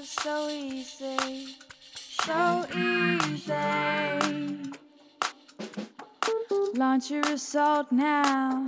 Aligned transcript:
was 0.00 0.08
so 0.08 0.48
easy, 0.48 1.56
so 2.22 2.66
easy. 2.74 3.52
Launch 6.74 7.10
your 7.10 7.20
assault 7.28 7.92
now. 7.92 8.64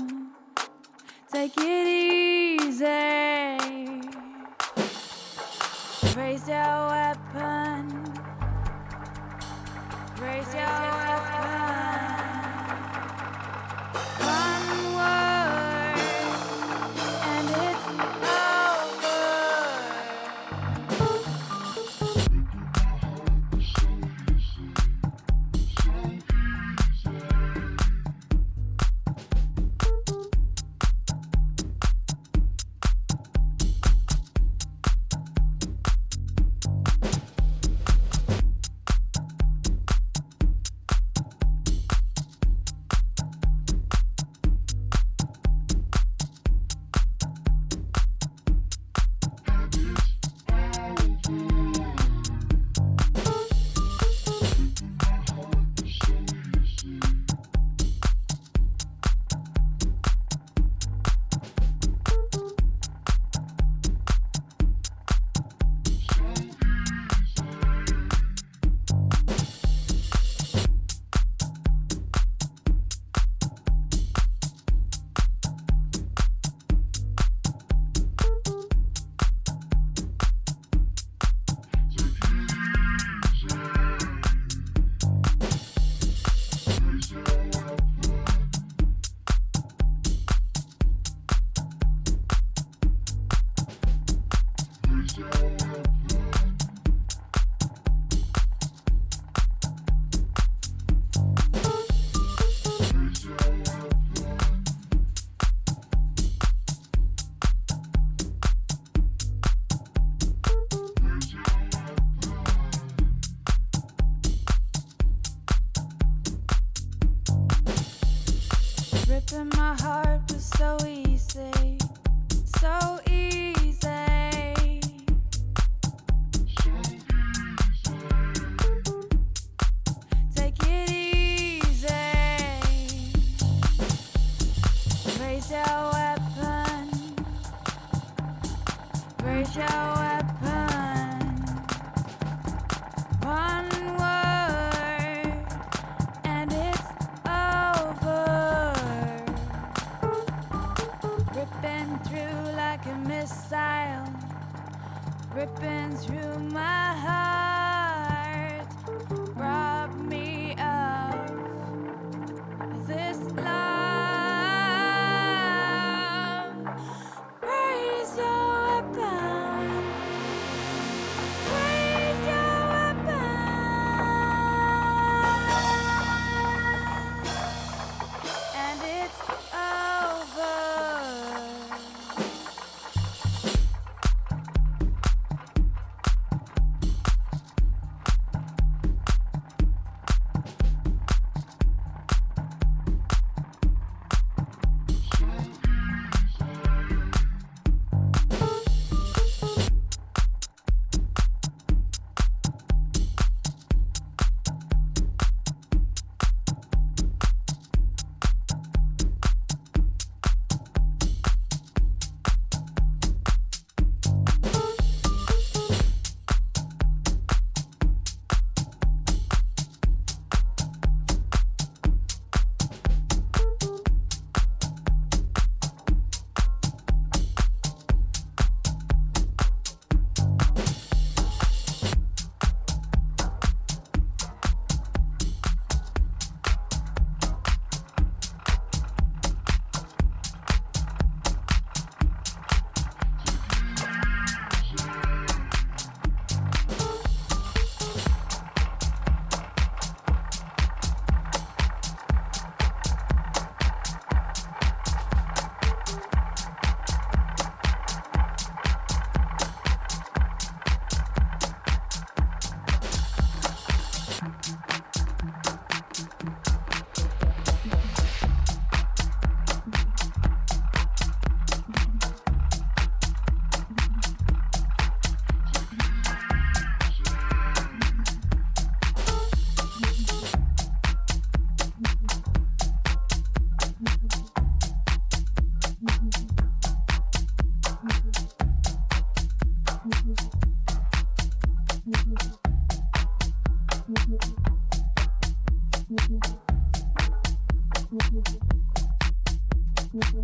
Take 1.33 1.57
it 1.57 1.87
easy. 1.87 2.02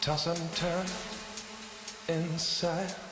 Toss 0.00 0.26
and 0.26 0.52
turn 0.56 0.86
inside 2.08 3.09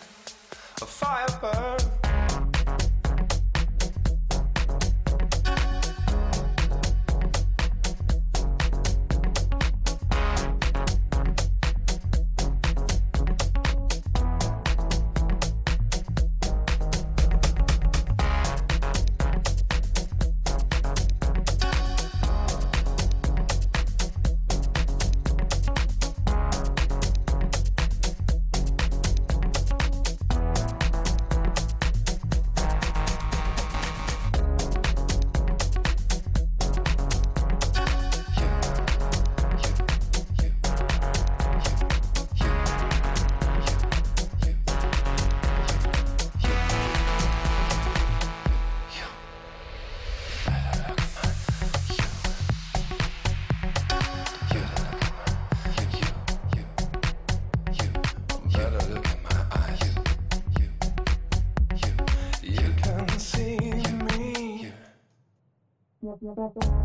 Thank 66.54 66.64
you. 66.64 66.77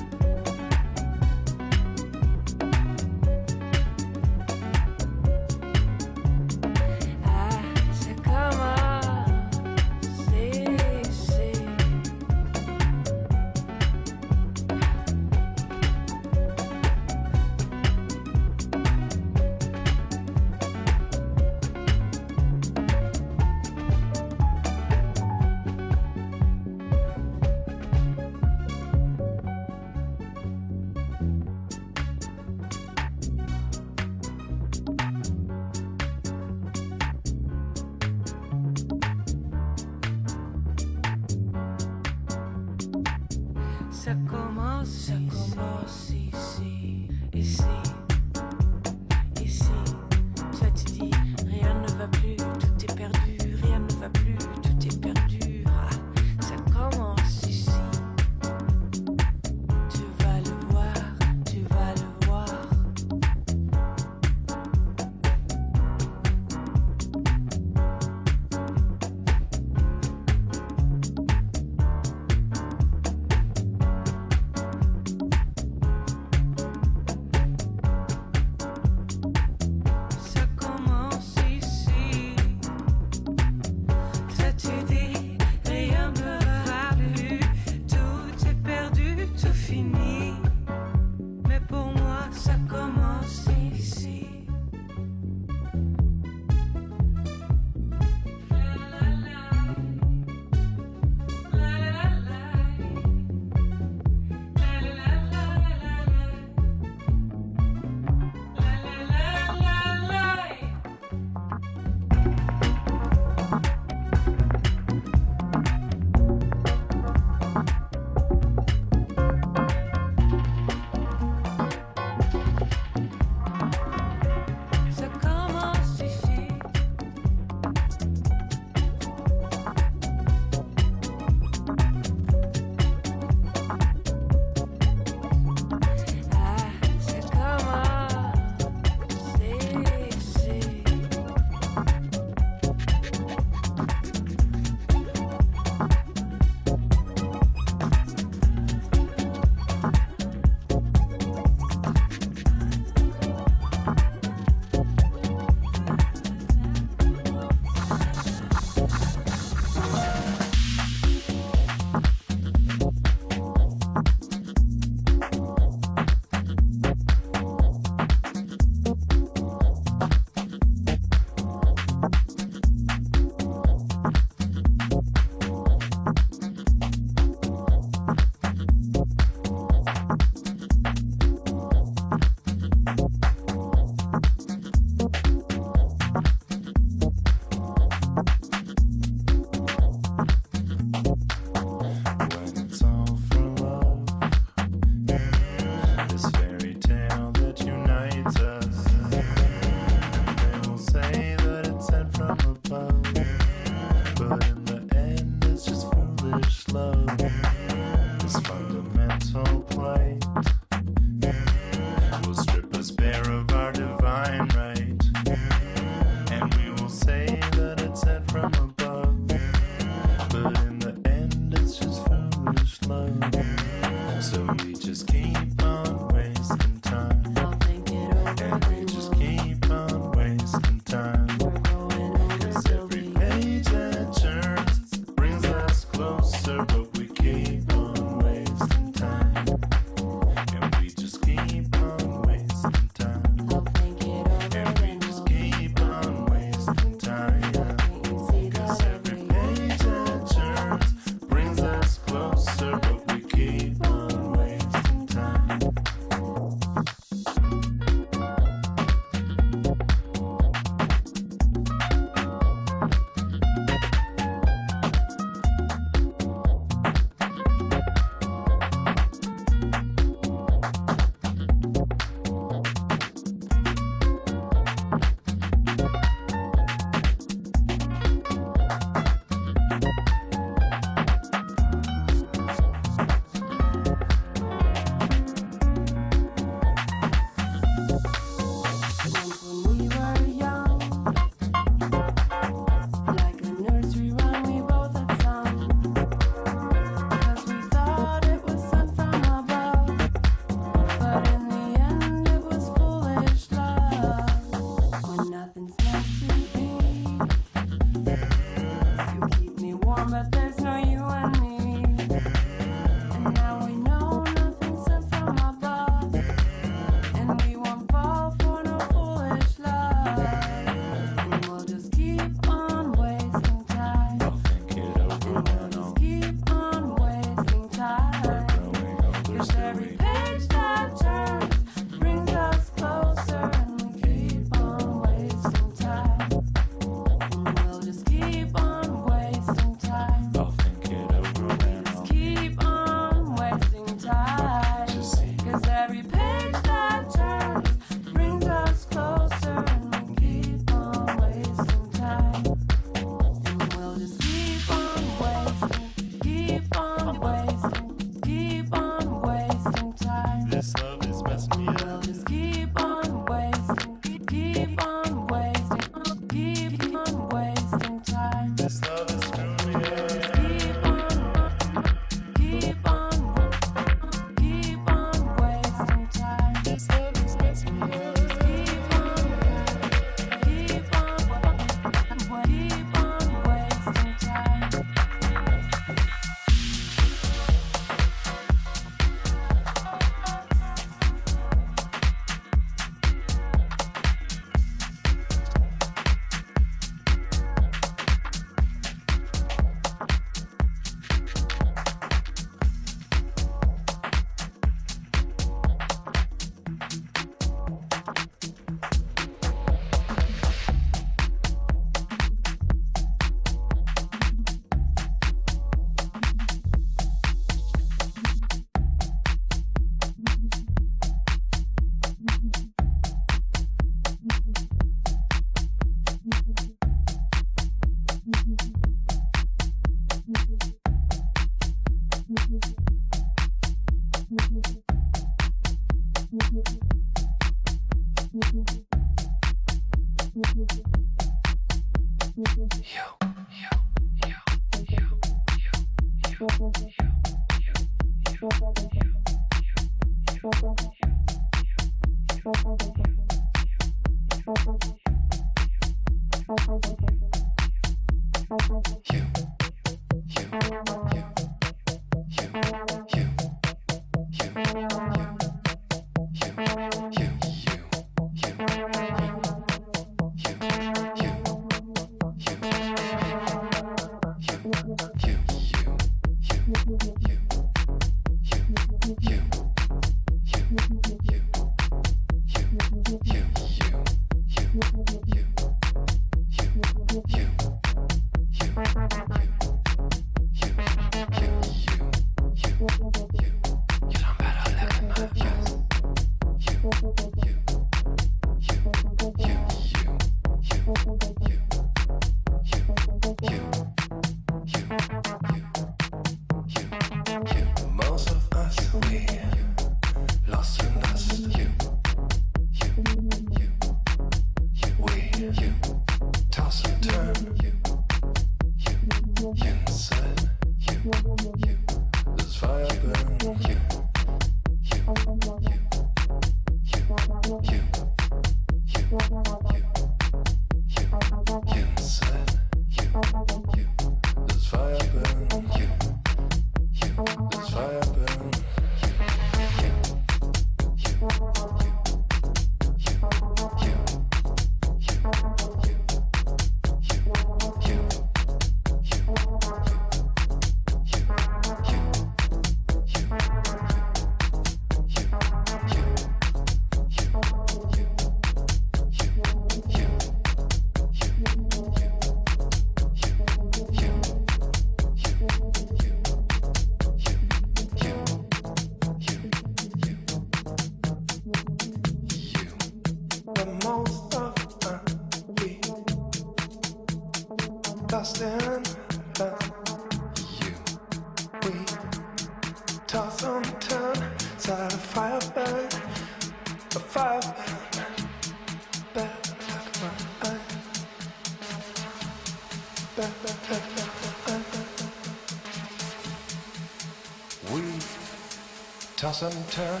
Toss 599.28 599.42
and 599.42 599.70
turn 599.70 600.00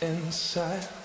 inside 0.00 0.95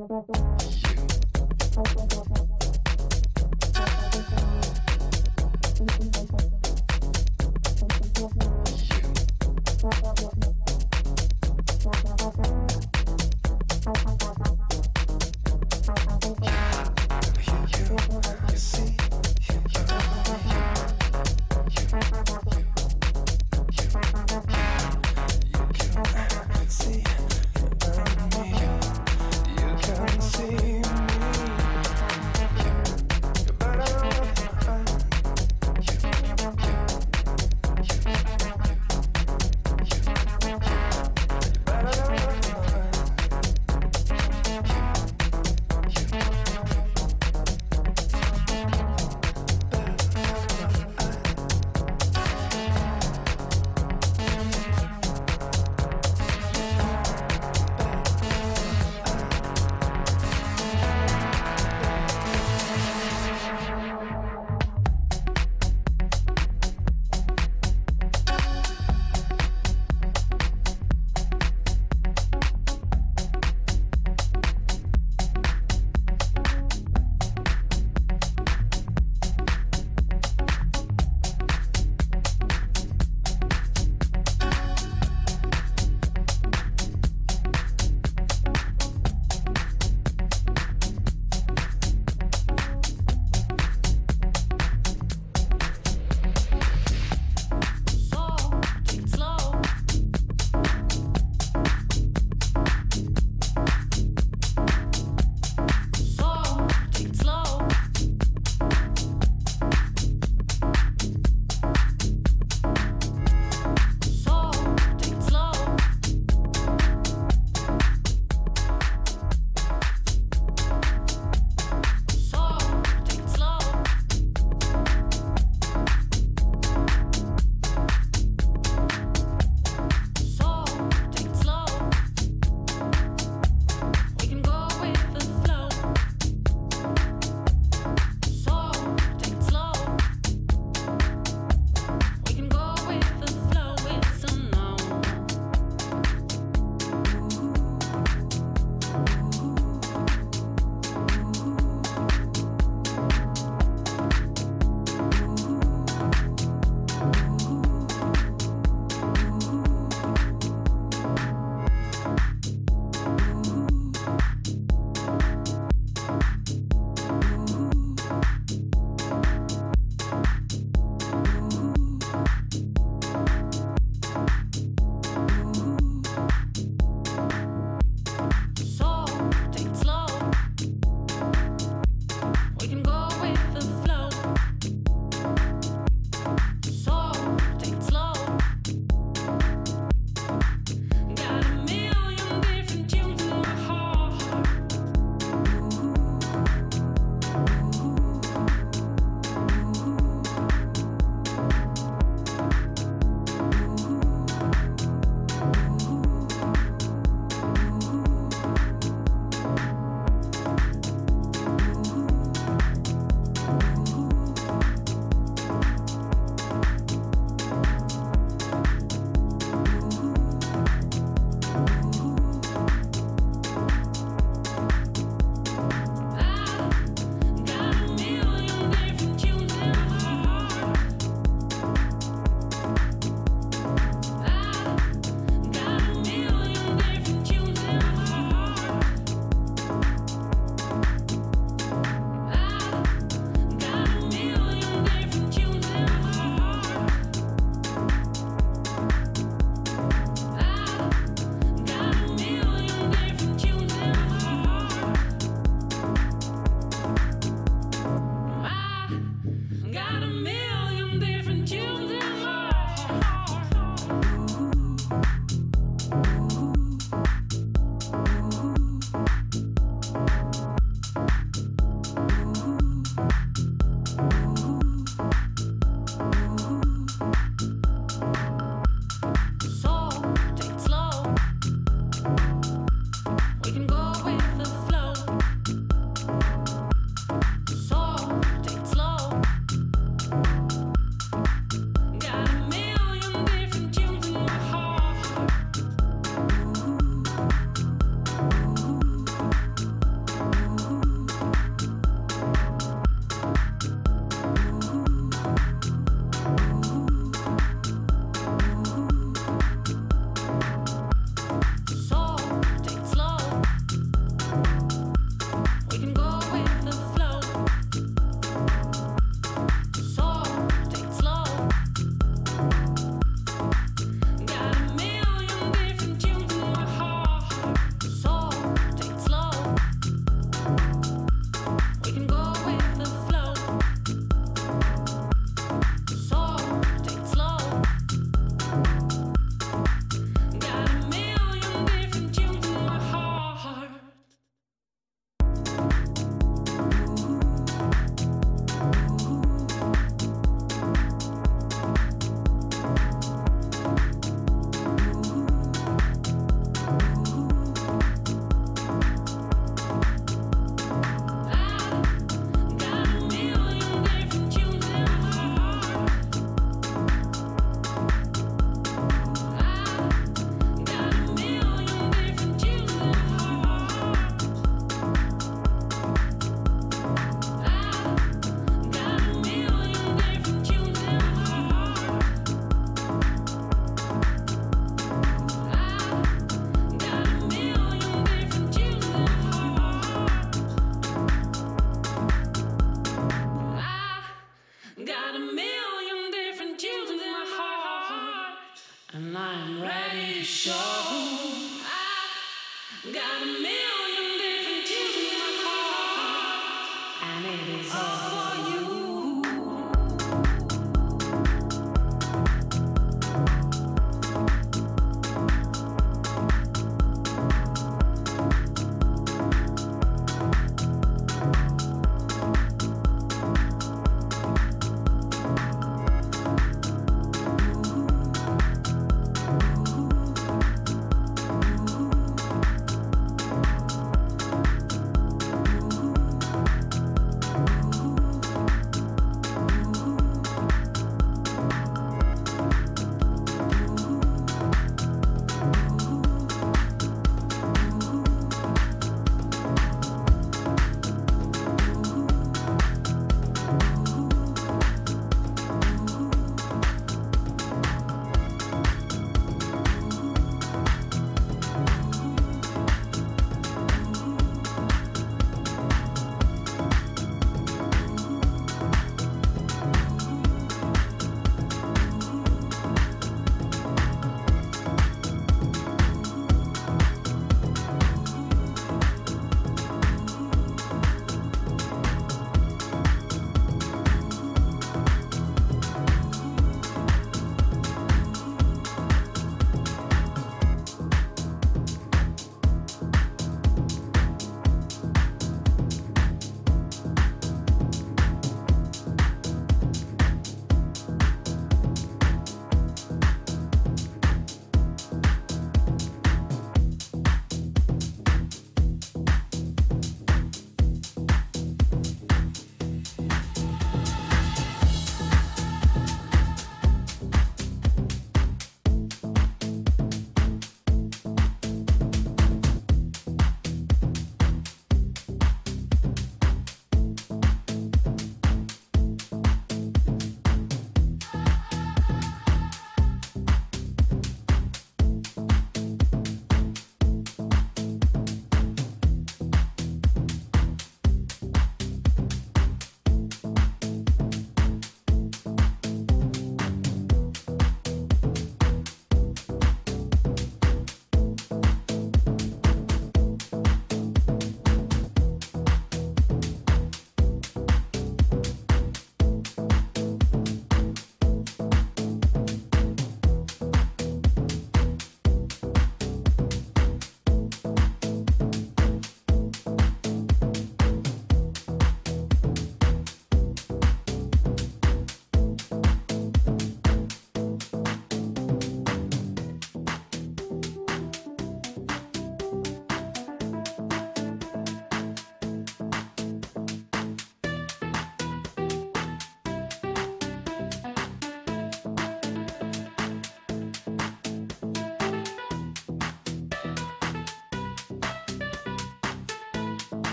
Yeah, 0.00 0.06
yeah, 0.10 0.22
yeah. 0.28 0.49